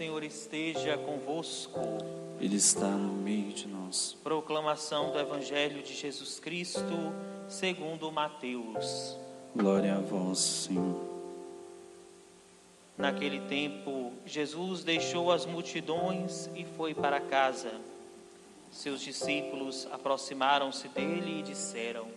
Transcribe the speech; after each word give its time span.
Senhor 0.00 0.24
esteja 0.24 0.96
convosco. 0.96 1.78
Ele 2.40 2.56
está 2.56 2.88
no 2.88 3.12
meio 3.12 3.52
de 3.52 3.68
nós. 3.68 4.16
Proclamação 4.24 5.12
do 5.12 5.18
Evangelho 5.18 5.82
de 5.82 5.92
Jesus 5.92 6.40
Cristo, 6.40 7.12
segundo 7.50 8.10
Mateus. 8.10 9.18
Glória 9.54 9.96
a 9.96 10.00
vós, 10.00 10.38
Senhor. 10.38 10.98
Naquele 12.96 13.40
tempo, 13.40 14.10
Jesus 14.24 14.82
deixou 14.82 15.30
as 15.30 15.44
multidões 15.44 16.48
e 16.54 16.64
foi 16.64 16.94
para 16.94 17.20
casa. 17.20 17.70
Seus 18.72 19.02
discípulos 19.02 19.86
aproximaram-se 19.92 20.88
dele 20.88 21.40
e 21.40 21.42
disseram: 21.42 22.08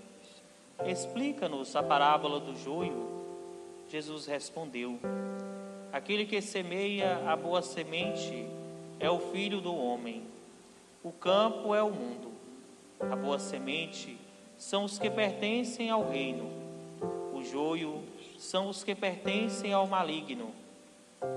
Explica-nos 0.86 1.76
a 1.76 1.84
parábola 1.84 2.40
do 2.40 2.56
joio. 2.56 3.26
Jesus 3.90 4.26
respondeu: 4.26 4.98
Aquele 5.94 6.26
que 6.26 6.42
semeia 6.42 7.22
a 7.30 7.36
boa 7.36 7.62
semente 7.62 8.48
é 9.00 9.12
o 9.12 9.20
filho 9.20 9.62
do 9.62 9.76
homem. 9.76 10.24
O 11.04 11.12
campo 11.12 11.76
é 11.76 11.84
o 11.84 11.92
mundo. 11.92 12.32
A 13.00 13.16
boa 13.16 13.38
semente 13.38 14.18
são 14.58 14.86
os 14.86 14.98
que 14.98 15.08
pertencem 15.08 15.92
ao 15.92 16.10
reino. 16.10 16.50
O 17.32 17.44
joio 17.44 18.02
são 18.40 18.70
os 18.70 18.84
que 18.84 18.96
pertencem 18.96 19.72
ao 19.72 19.86
maligno. 19.86 20.50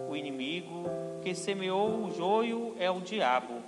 O 0.09 0.16
inimigo 0.16 0.84
que 1.23 1.34
semeou 1.34 2.06
o 2.06 2.11
joio 2.11 2.75
é 2.78 2.91
o 2.91 3.02
diabo. 3.02 3.61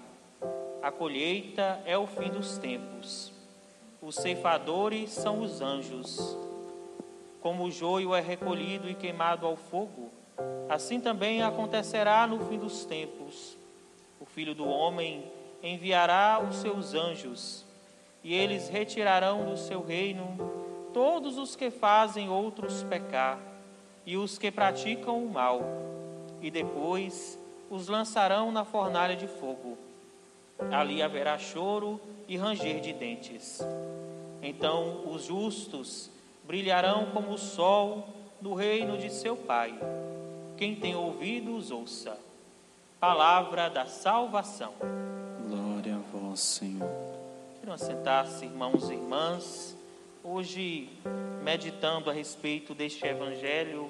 A 0.80 0.90
colheita 0.90 1.82
é 1.84 1.98
o 1.98 2.06
fim 2.06 2.30
dos 2.30 2.56
tempos. 2.56 3.30
Os 4.00 4.14
ceifadores 4.14 5.10
são 5.10 5.42
os 5.42 5.60
anjos. 5.60 6.34
Como 7.42 7.64
o 7.64 7.70
joio 7.70 8.14
é 8.14 8.22
recolhido 8.22 8.88
e 8.88 8.94
queimado 8.94 9.44
ao 9.44 9.54
fogo, 9.54 10.16
Assim 10.68 11.00
também 11.00 11.42
acontecerá 11.42 12.26
no 12.26 12.40
fim 12.46 12.58
dos 12.58 12.84
tempos. 12.84 13.56
O 14.20 14.26
Filho 14.26 14.54
do 14.54 14.68
Homem 14.68 15.24
enviará 15.62 16.40
os 16.46 16.56
seus 16.56 16.94
anjos, 16.94 17.64
e 18.22 18.34
eles 18.34 18.68
retirarão 18.68 19.46
do 19.46 19.56
seu 19.56 19.82
reino 19.82 20.36
todos 20.92 21.38
os 21.38 21.56
que 21.56 21.70
fazem 21.70 22.28
outros 22.28 22.82
pecar 22.82 23.38
e 24.04 24.16
os 24.16 24.38
que 24.38 24.50
praticam 24.50 25.22
o 25.22 25.30
mal, 25.30 25.60
e 26.40 26.50
depois 26.50 27.38
os 27.70 27.88
lançarão 27.88 28.50
na 28.50 28.64
fornalha 28.64 29.14
de 29.14 29.26
fogo. 29.26 29.76
Ali 30.70 31.02
haverá 31.02 31.38
choro 31.38 32.00
e 32.26 32.36
ranger 32.36 32.80
de 32.80 32.92
dentes. 32.92 33.60
Então 34.42 35.02
os 35.12 35.24
justos 35.24 36.10
brilharão 36.44 37.06
como 37.12 37.32
o 37.32 37.38
sol 37.38 38.08
no 38.40 38.54
reino 38.54 38.96
de 38.96 39.10
seu 39.10 39.36
Pai. 39.36 39.78
Quem 40.58 40.74
tem 40.74 40.96
ouvidos, 40.96 41.70
ouça. 41.70 42.18
Palavra 42.98 43.70
da 43.70 43.86
salvação. 43.86 44.74
Glória 45.48 45.94
a 45.94 45.98
vós, 45.98 46.40
Senhor. 46.40 46.90
Queiram 47.60 47.74
assentar-se, 47.74 48.44
irmãos 48.44 48.90
e 48.90 48.94
irmãs. 48.94 49.76
Hoje, 50.24 50.90
meditando 51.44 52.10
a 52.10 52.12
respeito 52.12 52.74
deste 52.74 53.06
evangelho 53.06 53.88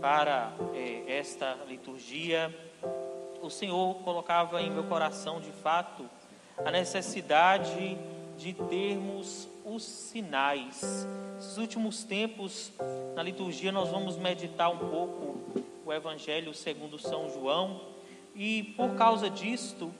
para 0.00 0.52
é, 0.72 1.18
esta 1.18 1.58
liturgia, 1.66 2.54
o 3.42 3.50
Senhor 3.50 3.96
colocava 4.04 4.62
em 4.62 4.70
meu 4.70 4.84
coração, 4.84 5.40
de 5.40 5.50
fato, 5.50 6.08
a 6.64 6.70
necessidade 6.70 7.98
de 8.38 8.52
termos 8.52 9.48
os 9.64 9.82
sinais. 9.82 10.80
Nesses 11.34 11.56
últimos 11.56 12.04
tempos, 12.04 12.70
na 13.16 13.22
liturgia, 13.24 13.72
nós 13.72 13.88
vamos 13.88 14.16
meditar 14.16 14.70
um 14.70 14.78
pouco 14.78 15.64
o 15.84 15.92
Evangelho 15.92 16.54
segundo 16.54 16.98
São 16.98 17.30
João, 17.30 17.80
e 18.34 18.74
por 18.76 18.94
causa 18.96 19.30
disto, 19.30 19.92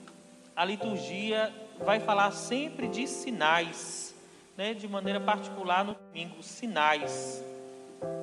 a 0.55 0.65
liturgia 0.65 1.53
vai 1.79 1.99
falar 1.99 2.31
sempre 2.31 2.87
de 2.87 3.07
sinais, 3.07 4.15
né, 4.57 4.73
de 4.73 4.87
maneira 4.87 5.19
particular 5.19 5.83
no 5.83 5.95
domingo, 5.95 6.41
sinais. 6.41 7.43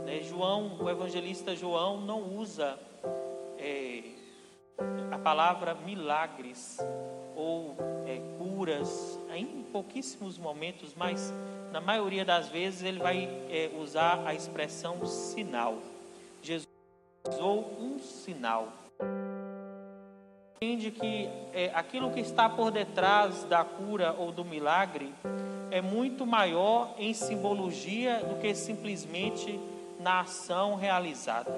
Né, 0.04 0.22
João, 0.22 0.78
o 0.80 0.88
evangelista 0.88 1.54
João, 1.54 2.00
não 2.00 2.36
usa 2.36 2.78
é, 3.58 4.02
a 5.10 5.18
palavra 5.18 5.74
milagres 5.74 6.78
ou 7.36 7.76
é, 8.06 8.20
curas, 8.38 9.18
em 9.34 9.62
pouquíssimos 9.72 10.36
momentos, 10.36 10.94
mas 10.94 11.32
na 11.70 11.80
maioria 11.80 12.24
das 12.24 12.48
vezes 12.48 12.82
ele 12.82 12.98
vai 12.98 13.24
é, 13.50 13.70
usar 13.78 14.26
a 14.26 14.34
expressão 14.34 15.06
sinal. 15.06 15.78
Jesus 16.42 16.71
ou 17.40 17.76
um 17.80 17.98
sinal. 17.98 18.68
Entende 20.56 20.90
que 20.90 21.28
é, 21.52 21.72
aquilo 21.74 22.12
que 22.12 22.20
está 22.20 22.48
por 22.48 22.70
detrás 22.70 23.44
da 23.44 23.64
cura 23.64 24.14
ou 24.16 24.30
do 24.30 24.44
milagre 24.44 25.12
é 25.70 25.80
muito 25.80 26.24
maior 26.24 26.94
em 26.98 27.12
simbologia 27.12 28.20
do 28.20 28.40
que 28.40 28.54
simplesmente 28.54 29.58
na 29.98 30.20
ação 30.20 30.76
realizada. 30.76 31.52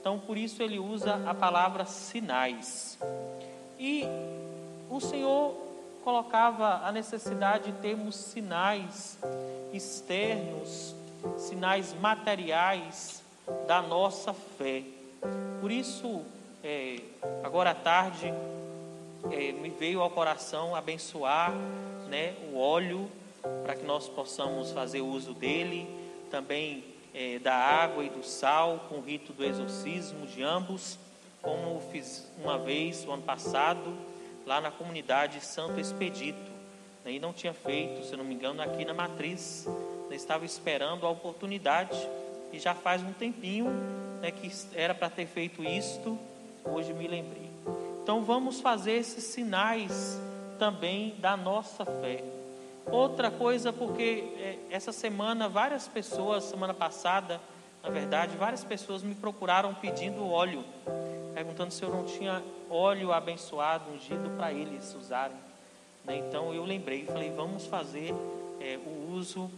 Então, 0.00 0.18
por 0.18 0.36
isso 0.36 0.62
ele 0.62 0.78
usa 0.78 1.22
a 1.24 1.34
palavra 1.34 1.84
sinais. 1.84 2.98
E 3.78 4.04
o 4.90 5.00
Senhor 5.00 5.54
colocava 6.02 6.84
a 6.84 6.90
necessidade 6.90 7.70
de 7.70 7.78
termos 7.78 8.16
sinais 8.16 9.18
externos, 9.72 10.94
sinais 11.36 11.94
materiais 11.94 13.21
da 13.66 13.82
nossa 13.82 14.32
fé. 14.32 14.82
Por 15.60 15.70
isso, 15.70 16.22
é, 16.62 16.96
agora 17.42 17.70
à 17.70 17.74
tarde, 17.74 18.32
é, 19.30 19.52
me 19.52 19.70
veio 19.70 20.00
ao 20.00 20.10
coração 20.10 20.74
abençoar 20.74 21.52
né, 22.08 22.34
o 22.52 22.58
óleo 22.58 23.10
para 23.64 23.74
que 23.74 23.84
nós 23.84 24.08
possamos 24.08 24.70
fazer 24.72 25.00
uso 25.00 25.34
dele, 25.34 25.88
também 26.30 26.84
é, 27.14 27.38
da 27.38 27.54
água 27.54 28.04
e 28.04 28.08
do 28.08 28.24
sal, 28.24 28.86
com 28.88 28.96
o 28.96 29.00
rito 29.00 29.32
do 29.32 29.44
exorcismo 29.44 30.26
de 30.26 30.42
ambos, 30.42 30.98
como 31.40 31.80
fiz 31.90 32.28
uma 32.38 32.58
vez, 32.58 33.04
o 33.06 33.12
ano 33.12 33.22
passado, 33.22 33.96
lá 34.46 34.60
na 34.60 34.70
comunidade 34.70 35.40
Santo 35.40 35.80
Expedito. 35.80 36.50
Né, 37.04 37.12
e 37.12 37.18
não 37.18 37.32
tinha 37.32 37.52
feito, 37.52 38.04
se 38.04 38.16
não 38.16 38.24
me 38.24 38.34
engano, 38.34 38.62
aqui 38.62 38.84
na 38.84 38.94
matriz. 38.94 39.66
Eu 39.66 40.16
estava 40.16 40.44
esperando 40.44 41.06
a 41.06 41.10
oportunidade 41.10 41.98
e 42.52 42.58
já 42.58 42.74
faz 42.74 43.02
um 43.02 43.12
tempinho 43.12 43.70
né, 44.20 44.30
que 44.30 44.50
era 44.74 44.94
para 44.94 45.10
ter 45.10 45.26
feito 45.26 45.64
isto, 45.64 46.18
hoje 46.64 46.92
me 46.92 47.08
lembrei. 47.08 47.50
Então 48.02 48.22
vamos 48.22 48.60
fazer 48.60 48.92
esses 48.92 49.24
sinais 49.24 50.20
também 50.58 51.14
da 51.18 51.36
nossa 51.36 51.84
fé. 51.84 52.22
Outra 52.86 53.30
coisa, 53.30 53.72
porque 53.72 54.24
é, 54.38 54.58
essa 54.70 54.92
semana 54.92 55.48
várias 55.48 55.88
pessoas, 55.88 56.44
semana 56.44 56.74
passada, 56.74 57.40
na 57.82 57.90
verdade, 57.90 58.36
várias 58.36 58.64
pessoas 58.64 59.02
me 59.02 59.14
procuraram 59.14 59.74
pedindo 59.74 60.28
óleo, 60.28 60.64
perguntando 61.34 61.72
se 61.72 61.82
eu 61.82 61.90
não 61.90 62.04
tinha 62.04 62.42
óleo 62.70 63.12
abençoado, 63.12 63.90
ungido 63.92 64.30
para 64.36 64.52
eles 64.52 64.94
usarem. 64.94 65.36
Né? 66.04 66.18
Então 66.18 66.52
eu 66.52 66.64
lembrei, 66.64 67.04
falei, 67.06 67.30
vamos 67.30 67.66
fazer 67.66 68.14
é, 68.60 68.78
o 68.84 69.12
uso 69.12 69.50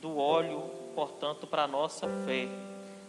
do 0.00 0.18
óleo 0.18 0.78
portanto, 0.98 1.46
para 1.46 1.62
a 1.62 1.68
nossa 1.68 2.08
fé. 2.26 2.48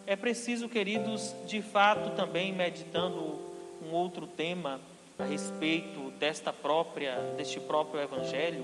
É 0.06 0.16
preciso, 0.16 0.70
queridos, 0.70 1.34
de 1.48 1.60
fato 1.60 2.12
também 2.12 2.54
meditando 2.54 3.40
um 3.82 3.92
outro 3.92 4.28
tema 4.28 4.80
a 5.18 5.24
respeito 5.24 6.12
desta 6.20 6.54
própria, 6.54 7.16
deste 7.36 7.60
próprio 7.60 8.00
evangelho, 8.00 8.64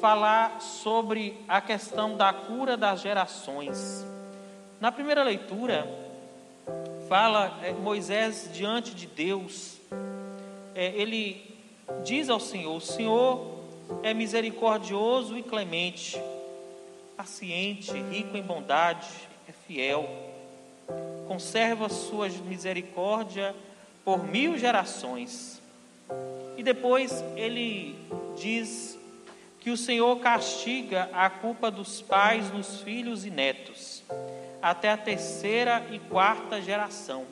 falar 0.00 0.58
sobre 0.62 1.36
a 1.46 1.60
questão 1.60 2.16
da 2.16 2.32
cura 2.32 2.78
das 2.78 3.02
gerações. 3.02 4.06
Na 4.80 4.90
primeira 4.90 5.22
leitura, 5.22 5.86
fala 7.10 7.58
é, 7.62 7.72
Moisés 7.74 8.48
diante 8.54 8.94
de 8.94 9.06
Deus, 9.06 9.78
é, 10.74 10.94
ele 10.96 11.58
diz 12.02 12.30
ao 12.30 12.40
Senhor: 12.40 12.74
O 12.74 12.80
Senhor 12.80 13.60
é 14.02 14.14
misericordioso 14.14 15.36
e 15.36 15.42
clemente 15.42 16.18
paciente, 17.20 17.92
rico 18.10 18.34
em 18.34 18.42
bondade, 18.42 19.06
é 19.46 19.52
fiel, 19.52 20.08
conserva 21.28 21.90
sua 21.90 22.30
misericórdia 22.30 23.54
por 24.02 24.24
mil 24.24 24.56
gerações. 24.56 25.60
E 26.56 26.62
depois 26.62 27.22
ele 27.36 27.94
diz 28.38 28.98
que 29.60 29.68
o 29.68 29.76
Senhor 29.76 30.18
castiga 30.20 31.10
a 31.12 31.28
culpa 31.28 31.70
dos 31.70 32.00
pais 32.00 32.50
nos 32.50 32.80
filhos 32.80 33.26
e 33.26 33.30
netos, 33.30 34.02
até 34.62 34.88
a 34.88 34.96
terceira 34.96 35.86
e 35.90 35.98
quarta 35.98 36.62
geração. 36.62 37.26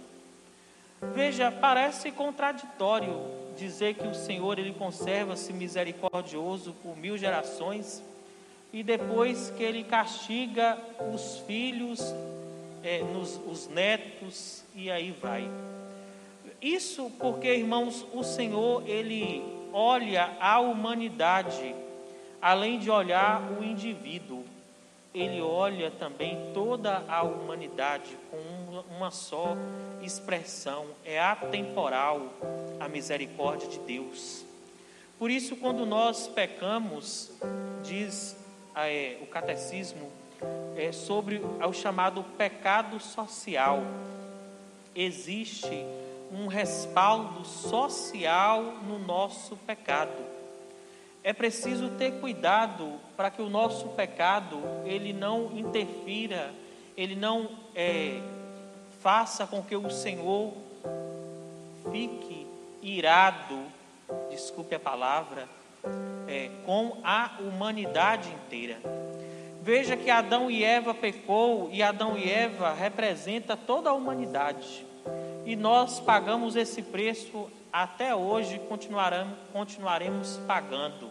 Veja, 1.14 1.50
parece 1.50 2.12
contraditório 2.12 3.18
dizer 3.56 3.94
que 3.94 4.06
o 4.06 4.14
Senhor 4.14 4.58
ele 4.58 4.74
conserva-se 4.74 5.50
misericordioso 5.50 6.74
por 6.82 6.94
mil 6.94 7.16
gerações 7.16 8.02
e 8.72 8.82
depois 8.82 9.50
que 9.56 9.62
ele 9.62 9.82
castiga 9.84 10.78
os 11.12 11.38
filhos, 11.46 12.00
é, 12.82 13.02
nos, 13.02 13.40
os 13.46 13.68
netos, 13.68 14.62
e 14.74 14.90
aí 14.90 15.10
vai. 15.10 15.48
Isso 16.60 17.10
porque, 17.18 17.48
irmãos, 17.48 18.06
o 18.12 18.22
Senhor, 18.22 18.88
ele 18.88 19.42
olha 19.72 20.36
a 20.40 20.60
humanidade, 20.60 21.74
além 22.40 22.78
de 22.78 22.90
olhar 22.90 23.42
o 23.52 23.64
indivíduo, 23.64 24.44
ele 25.14 25.40
olha 25.40 25.90
também 25.90 26.36
toda 26.52 27.02
a 27.08 27.22
humanidade 27.22 28.16
com 28.30 28.84
uma 28.96 29.10
só 29.10 29.56
expressão, 30.02 30.86
é 31.04 31.18
atemporal 31.18 32.22
a 32.78 32.88
misericórdia 32.88 33.68
de 33.68 33.78
Deus. 33.80 34.44
Por 35.18 35.30
isso, 35.30 35.56
quando 35.56 35.84
nós 35.84 36.28
pecamos, 36.28 37.32
diz 37.82 38.36
o 39.20 39.26
catecismo, 39.26 40.10
é, 40.76 40.92
sobre 40.92 41.38
o 41.38 41.72
chamado 41.72 42.22
pecado 42.36 43.00
social, 43.00 43.82
existe 44.94 45.84
um 46.30 46.46
respaldo 46.46 47.44
social 47.44 48.62
no 48.86 48.98
nosso 48.98 49.56
pecado. 49.56 50.22
É 51.24 51.32
preciso 51.32 51.90
ter 51.90 52.20
cuidado 52.20 53.00
para 53.16 53.30
que 53.30 53.42
o 53.42 53.48
nosso 53.48 53.88
pecado 53.88 54.60
ele 54.84 55.12
não 55.12 55.56
interfira, 55.56 56.52
ele 56.96 57.16
não 57.16 57.50
é, 57.74 58.20
faça 59.00 59.46
com 59.46 59.62
que 59.62 59.74
o 59.74 59.90
Senhor 59.90 60.52
fique 61.90 62.46
irado, 62.82 63.60
desculpe 64.30 64.74
a 64.74 64.80
palavra, 64.80 65.48
é, 66.26 66.50
com 66.64 66.98
a 67.02 67.38
humanidade 67.40 68.28
inteira. 68.30 68.78
Veja 69.62 69.96
que 69.96 70.10
Adão 70.10 70.50
e 70.50 70.64
Eva 70.64 70.94
pecou 70.94 71.68
e 71.72 71.82
Adão 71.82 72.16
e 72.16 72.30
Eva 72.30 72.72
representa 72.72 73.56
toda 73.56 73.90
a 73.90 73.92
humanidade. 73.92 74.86
E 75.44 75.56
nós 75.56 76.00
pagamos 76.00 76.56
esse 76.56 76.82
preço 76.82 77.50
até 77.72 78.14
hoje, 78.14 78.58
continuaremos, 78.68 79.34
continuaremos 79.52 80.40
pagando 80.46 81.10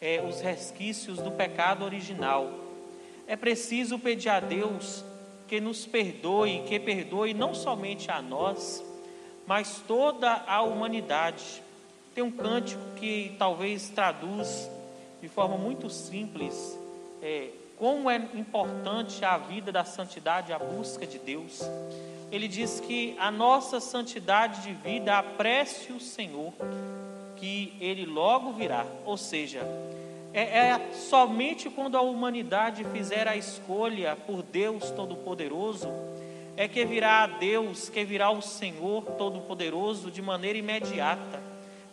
é, 0.00 0.22
os 0.22 0.40
resquícios 0.40 1.18
do 1.18 1.30
pecado 1.30 1.84
original. 1.84 2.50
É 3.26 3.36
preciso 3.36 3.98
pedir 3.98 4.28
a 4.28 4.40
Deus 4.40 5.04
que 5.46 5.60
nos 5.60 5.86
perdoe, 5.86 6.62
que 6.66 6.78
perdoe 6.78 7.34
não 7.34 7.54
somente 7.54 8.10
a 8.10 8.22
nós, 8.22 8.84
mas 9.46 9.82
toda 9.86 10.44
a 10.46 10.62
humanidade. 10.62 11.62
Tem 12.20 12.26
um 12.26 12.30
cântico 12.30 12.82
que 12.96 13.34
talvez 13.38 13.88
traduz 13.88 14.68
de 15.22 15.28
forma 15.28 15.56
muito 15.56 15.88
simples 15.88 16.78
é, 17.22 17.48
como 17.78 18.10
é 18.10 18.16
importante 18.34 19.24
a 19.24 19.38
vida 19.38 19.72
da 19.72 19.86
santidade, 19.86 20.52
a 20.52 20.58
busca 20.58 21.06
de 21.06 21.18
Deus 21.18 21.62
ele 22.30 22.46
diz 22.46 22.78
que 22.78 23.16
a 23.18 23.30
nossa 23.30 23.80
santidade 23.80 24.60
de 24.64 24.74
vida 24.74 25.16
apresse 25.16 25.94
o 25.94 25.98
Senhor, 25.98 26.52
que 27.36 27.72
ele 27.80 28.04
logo 28.04 28.52
virá. 28.52 28.84
Ou 29.06 29.16
seja, 29.16 29.60
é, 30.34 30.42
é, 30.42 30.92
somente 30.92 31.70
quando 31.70 31.96
a 31.96 32.02
humanidade 32.02 32.84
fizer 32.92 33.26
a 33.26 33.34
escolha 33.34 34.14
por 34.14 34.42
Deus 34.42 34.90
Todo-Poderoso, 34.90 35.88
é 36.54 36.68
que 36.68 36.84
virá 36.84 37.22
a 37.22 37.26
Deus, 37.26 37.88
que 37.88 38.04
virá 38.04 38.30
o 38.30 38.42
Senhor 38.42 39.04
Todo-Poderoso 39.16 40.10
de 40.10 40.20
maneira 40.20 40.58
imediata, 40.58 41.49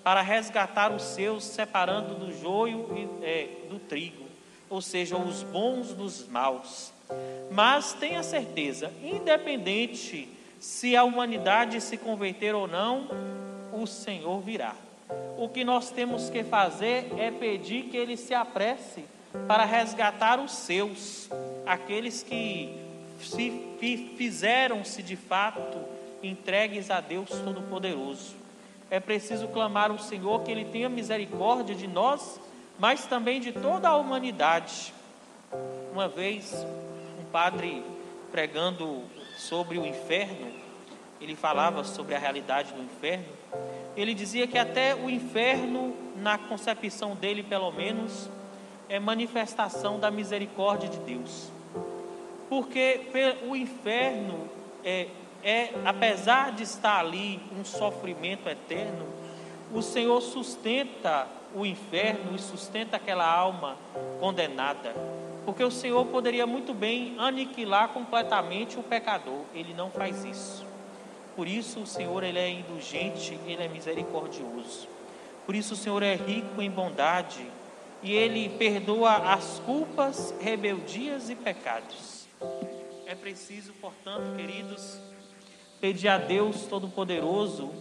para 0.08 0.22
resgatar 0.22 0.90
os 0.94 1.04
seus, 1.04 1.44
separando 1.44 2.16
do 2.16 2.32
joio 2.32 2.88
e 2.96 3.26
é, 3.26 3.50
do 3.70 3.78
trigo, 3.78 4.24
ou 4.70 4.82
seja, 4.82 5.18
os 5.18 5.44
bons 5.44 5.94
dos 5.94 6.26
maus. 6.30 6.94
Mas 7.52 7.92
tenha 7.92 8.24
certeza, 8.24 8.90
independente 9.04 10.30
se 10.62 10.96
a 10.96 11.04
humanidade 11.04 11.82
se 11.82 11.98
converter 11.98 12.56
ou 12.56 12.70
não, 12.70 13.10
o 13.74 13.86
Senhor 13.86 14.40
virá. 14.40 14.76
O 15.38 15.50
que 15.50 15.66
nós 15.66 15.92
temos 15.92 16.30
que 16.30 16.42
fazer 16.42 17.12
é 17.18 17.30
pedir 17.30 17.90
que 17.90 17.98
Ele 17.98 18.16
se 18.16 18.34
apresse 18.34 19.04
para 19.46 19.66
resgatar 19.66 20.40
os 20.40 20.54
seus, 20.54 21.30
aqueles 21.66 22.24
que 22.24 22.74
se 23.20 23.76
fizeram-se 24.16 25.04
de 25.04 25.18
fato 25.18 25.78
entregues 26.24 26.90
a 26.90 27.02
Deus 27.02 27.28
Todo-Poderoso. 27.28 28.47
É 28.90 29.00
preciso 29.00 29.48
clamar 29.50 29.92
ao 29.92 30.00
Senhor 30.00 30.44
que 30.44 30.52
Ele 30.52 30.66
tenha 30.66 30.88
misericórdia 30.88 31.76
de 31.76 31.88
nós, 31.88 32.40
mas 32.80 33.06
também 33.06 33.42
de 33.42 33.52
toda 33.52 33.90
a 33.90 33.96
humanidade. 33.98 34.94
Uma 35.92 36.08
vez, 36.08 36.54
um 37.20 37.26
padre 37.32 37.84
pregando 38.32 39.04
sobre 39.38 39.78
o 39.78 39.86
inferno, 39.86 40.52
ele 41.20 41.36
falava 41.36 41.84
sobre 41.84 42.16
a 42.16 42.20
realidade 42.20 42.74
do 42.74 42.82
inferno. 42.82 43.26
Ele 43.96 44.14
dizia 44.14 44.46
que 44.46 44.58
até 44.58 44.94
o 44.94 45.10
inferno, 45.10 45.96
na 46.16 46.38
concepção 46.38 47.16
dele, 47.16 47.42
pelo 47.42 47.72
menos, 47.72 48.30
é 48.88 49.00
manifestação 49.00 50.00
da 50.00 50.12
misericórdia 50.12 50.88
de 50.88 51.00
Deus. 51.00 51.52
Porque 52.50 53.02
o 53.48 53.56
inferno 53.56 54.48
é, 54.84 55.08
é, 55.44 55.70
apesar 55.86 56.52
de 56.52 56.64
estar 56.64 57.00
ali 57.00 57.40
um 57.58 57.64
sofrimento 57.64 58.50
eterno, 58.50 59.06
o 59.74 59.82
Senhor 59.82 60.22
sustenta 60.22 61.28
o 61.54 61.66
inferno 61.66 62.36
e 62.36 62.40
sustenta 62.40 62.98
aquela 62.98 63.26
alma 63.26 63.78
condenada. 64.20 64.94
Porque 65.46 65.64
o 65.64 65.72
Senhor 65.72 66.06
poderia 66.06 66.46
muito 66.46 66.74
bem 66.74 67.16
aniquilar 67.18 67.90
completamente 67.90 68.78
o 68.78 68.84
pecador, 68.84 69.44
ele 69.54 69.74
não 69.74 69.90
faz 69.90 70.26
isso. 70.26 70.66
Por 71.36 71.48
isso 71.48 71.82
o 71.82 71.88
Senhor 71.88 72.24
ele 72.24 72.40
é 72.40 72.50
indulgente, 72.50 73.40
ele 73.46 73.64
é 73.64 73.68
misericordioso. 73.68 74.88
Por 75.46 75.56
isso 75.56 75.76
o 75.76 75.78
Senhor 75.78 76.04
é 76.04 76.16
rico 76.16 76.62
em 76.62 76.70
bondade 76.70 77.46
e 78.04 78.12
ele 78.12 78.50
perdoa 78.50 79.34
as 79.34 79.60
culpas, 79.60 80.34
rebeldias 80.42 81.30
e 81.30 81.36
pecados. 81.36 82.28
É 83.06 83.16
preciso, 83.16 83.72
portanto, 83.74 84.36
queridos, 84.36 85.00
pedir 85.80 86.08
a 86.08 86.18
Deus 86.18 86.66
Todo-Poderoso 86.66 87.72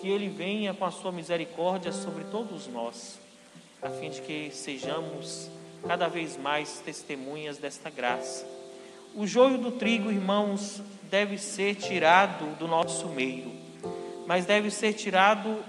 que 0.00 0.08
ele 0.08 0.28
venha 0.28 0.74
com 0.74 0.84
a 0.84 0.90
sua 0.90 1.12
misericórdia 1.12 1.92
sobre 1.92 2.24
todos 2.24 2.66
nós, 2.66 3.20
a 3.80 3.88
fim 3.88 4.10
de 4.10 4.20
que 4.20 4.50
sejamos 4.50 5.48
cada 5.86 6.08
vez 6.08 6.36
mais 6.36 6.80
testemunhas 6.80 7.58
desta 7.58 7.88
graça. 7.88 8.46
O 9.14 9.26
joio 9.26 9.58
do 9.58 9.70
trigo, 9.72 10.10
irmãos, 10.10 10.82
deve 11.04 11.38
ser 11.38 11.76
tirado 11.76 12.56
do 12.58 12.66
nosso 12.66 13.06
meio, 13.08 13.52
mas 14.26 14.46
deve 14.46 14.70
ser 14.70 14.94
tirado 14.94 15.62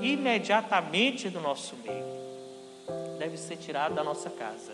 imediatamente 0.00 1.28
do 1.28 1.40
nosso 1.40 1.76
meio. 1.76 2.16
Deve 3.18 3.36
ser 3.36 3.56
tirado 3.56 3.94
da 3.94 4.02
nossa 4.02 4.30
casa. 4.30 4.72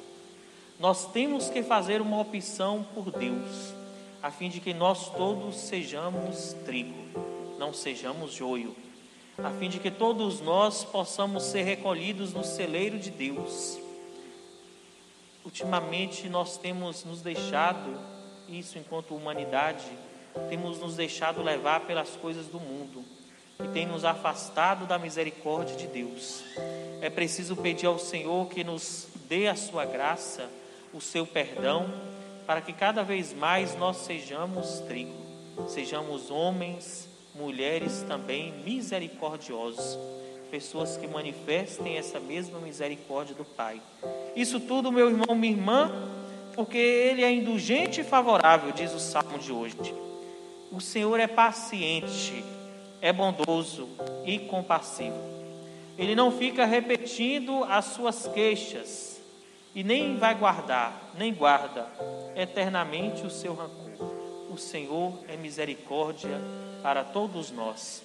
Nós 0.78 1.06
temos 1.12 1.50
que 1.50 1.62
fazer 1.62 2.00
uma 2.00 2.20
opção 2.20 2.86
por 2.94 3.10
Deus, 3.10 3.74
a 4.22 4.30
fim 4.30 4.48
de 4.48 4.60
que 4.60 4.72
nós 4.72 5.10
todos 5.10 5.56
sejamos 5.56 6.54
trigo, 6.64 7.56
não 7.58 7.72
sejamos 7.72 8.32
joio, 8.32 8.76
a 9.38 9.50
fim 9.50 9.68
de 9.68 9.78
que 9.78 9.90
todos 9.90 10.40
nós 10.40 10.84
possamos 10.84 11.42
ser 11.44 11.62
recolhidos 11.62 12.32
no 12.32 12.44
celeiro 12.44 12.98
de 12.98 13.10
Deus 13.10 13.82
ultimamente 15.44 16.28
nós 16.28 16.56
temos 16.56 17.04
nos 17.04 17.20
deixado, 17.20 17.98
isso 18.48 18.78
enquanto 18.78 19.14
humanidade, 19.14 19.86
temos 20.48 20.78
nos 20.78 20.96
deixado 20.96 21.42
levar 21.42 21.80
pelas 21.80 22.10
coisas 22.10 22.46
do 22.46 22.58
mundo 22.58 23.04
e 23.62 23.68
tem 23.68 23.86
nos 23.86 24.04
afastado 24.04 24.86
da 24.86 24.98
misericórdia 24.98 25.76
de 25.76 25.86
Deus. 25.86 26.42
É 27.00 27.10
preciso 27.10 27.56
pedir 27.56 27.86
ao 27.86 27.98
Senhor 27.98 28.48
que 28.48 28.64
nos 28.64 29.08
dê 29.28 29.48
a 29.48 29.54
sua 29.54 29.84
graça, 29.84 30.48
o 30.92 31.00
seu 31.00 31.26
perdão, 31.26 31.92
para 32.46 32.61
que 32.61 32.72
cada 32.72 33.02
vez 33.02 33.32
mais 33.32 33.76
nós 33.76 33.99
sejamos 33.99 34.80
trigo, 34.80 35.14
sejamos 35.68 36.30
homens, 36.30 37.08
mulheres 37.34 38.04
também 38.08 38.52
misericordiosos 38.64 39.99
pessoas 40.52 40.99
que 40.99 41.06
manifestem 41.06 41.96
essa 41.96 42.20
mesma 42.20 42.58
misericórdia 42.58 43.34
do 43.34 43.42
Pai. 43.42 43.80
Isso 44.37 44.61
tudo, 44.61 44.92
meu 44.92 45.08
irmão, 45.08 45.34
minha 45.34 45.50
irmã, 45.50 45.90
porque 46.54 46.76
Ele 46.76 47.25
é 47.25 47.32
indulgente 47.32 48.02
e 48.02 48.04
favorável, 48.04 48.70
diz 48.70 48.92
o 48.92 49.00
salmo 49.00 49.38
de 49.38 49.50
hoje. 49.50 49.78
O 50.70 50.78
Senhor 50.78 51.18
é 51.18 51.26
paciente, 51.26 52.44
é 53.00 53.11
bondoso 53.14 53.88
e 54.26 54.40
compassivo. 54.40 55.16
Ele 55.96 56.14
não 56.14 56.30
fica 56.30 56.66
repetindo 56.66 57.64
as 57.64 57.87
suas 57.87 58.26
queixas 58.26 59.12
e 59.74 59.82
nem 59.82 60.16
vai 60.18 60.34
guardar, 60.34 61.12
nem 61.16 61.32
guarda 61.32 61.86
eternamente 62.36 63.26
o 63.26 63.30
seu 63.30 63.54
rancor. 63.54 64.12
O 64.50 64.56
Senhor 64.58 65.18
é 65.28 65.36
misericórdia 65.36 66.40
para 66.82 67.02
todos 67.04 67.50
nós. 67.50 68.02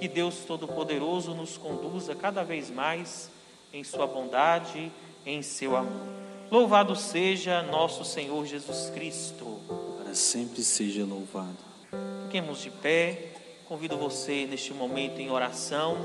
Que 0.00 0.08
Deus 0.08 0.44
Todo-Poderoso 0.46 1.34
nos 1.34 1.56
conduza 1.58 2.14
cada 2.14 2.42
vez 2.42 2.70
mais 2.70 3.30
em 3.72 3.84
Sua 3.84 4.06
bondade, 4.06 4.90
em 5.26 5.42
seu 5.42 5.76
amor. 5.76 6.06
Louvado 6.50 6.96
seja 6.96 7.62
nosso 7.62 8.04
Senhor 8.04 8.44
Jesus 8.46 8.90
Cristo. 8.90 9.60
Para 10.02 10.14
sempre 10.14 10.62
seja 10.62 11.04
louvado. 11.04 11.58
Fiquemos 12.24 12.62
de 12.62 12.70
pé, 12.70 13.30
Convido 13.70 13.96
você 13.96 14.48
neste 14.50 14.74
momento 14.74 15.20
em 15.20 15.30
oração 15.30 15.96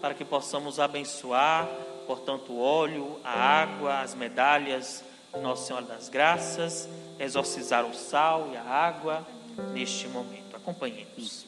para 0.00 0.14
que 0.14 0.24
possamos 0.24 0.80
abençoar, 0.80 1.68
portanto, 2.06 2.52
o 2.52 2.60
óleo, 2.60 3.18
a 3.24 3.32
água, 3.32 4.00
as 4.00 4.14
medalhas 4.14 5.04
de 5.32 5.40
Nossa 5.40 5.66
Senhora 5.66 5.86
das 5.86 6.08
Graças, 6.08 6.88
exorcizar 7.18 7.84
o 7.84 7.94
sal 7.94 8.50
e 8.52 8.56
a 8.56 8.62
água 8.62 9.26
neste 9.72 10.08
momento. 10.08 10.56
Acompanhemos. 10.56 11.46